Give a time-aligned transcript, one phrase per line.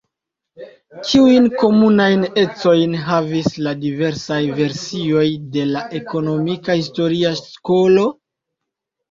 [1.09, 5.27] Kiujn komunajn ecojn havis la diversaj versioj
[5.59, 8.09] de la ekonomika historia skolo?